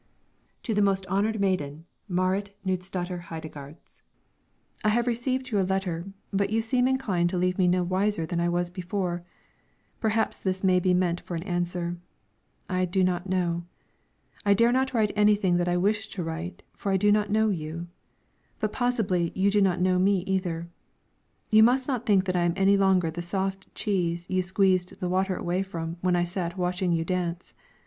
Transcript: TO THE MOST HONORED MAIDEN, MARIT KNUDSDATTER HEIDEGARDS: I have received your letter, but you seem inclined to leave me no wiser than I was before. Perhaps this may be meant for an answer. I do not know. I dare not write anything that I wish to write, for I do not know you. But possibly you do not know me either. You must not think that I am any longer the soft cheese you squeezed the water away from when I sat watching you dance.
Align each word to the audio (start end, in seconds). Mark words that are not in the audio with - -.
TO 0.63 0.73
THE 0.73 0.81
MOST 0.81 1.05
HONORED 1.09 1.39
MAIDEN, 1.39 1.85
MARIT 2.07 2.57
KNUDSDATTER 2.65 3.19
HEIDEGARDS: 3.25 4.01
I 4.83 4.89
have 4.89 5.05
received 5.05 5.51
your 5.51 5.63
letter, 5.63 6.07
but 6.33 6.49
you 6.49 6.59
seem 6.59 6.87
inclined 6.87 7.29
to 7.29 7.37
leave 7.37 7.59
me 7.59 7.67
no 7.67 7.83
wiser 7.83 8.25
than 8.25 8.39
I 8.39 8.49
was 8.49 8.71
before. 8.71 9.23
Perhaps 9.99 10.41
this 10.41 10.63
may 10.63 10.79
be 10.79 10.95
meant 10.95 11.21
for 11.21 11.35
an 11.35 11.43
answer. 11.43 11.97
I 12.67 12.85
do 12.85 13.03
not 13.03 13.29
know. 13.29 13.65
I 14.43 14.55
dare 14.55 14.71
not 14.71 14.91
write 14.95 15.11
anything 15.15 15.57
that 15.57 15.67
I 15.67 15.77
wish 15.77 16.07
to 16.07 16.23
write, 16.23 16.63
for 16.73 16.91
I 16.91 16.97
do 16.97 17.11
not 17.11 17.29
know 17.29 17.49
you. 17.49 17.85
But 18.57 18.73
possibly 18.73 19.31
you 19.35 19.51
do 19.51 19.61
not 19.61 19.79
know 19.79 19.99
me 19.99 20.21
either. 20.21 20.67
You 21.51 21.61
must 21.61 21.87
not 21.87 22.07
think 22.07 22.25
that 22.25 22.35
I 22.35 22.41
am 22.45 22.53
any 22.55 22.75
longer 22.75 23.11
the 23.11 23.21
soft 23.21 23.71
cheese 23.75 24.25
you 24.27 24.41
squeezed 24.41 24.99
the 24.99 25.09
water 25.09 25.35
away 25.35 25.61
from 25.61 25.97
when 26.01 26.15
I 26.15 26.23
sat 26.23 26.57
watching 26.57 26.91
you 26.91 27.05
dance. 27.05 27.53